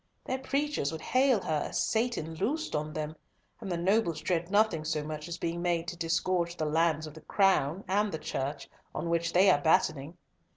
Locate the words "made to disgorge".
5.61-6.57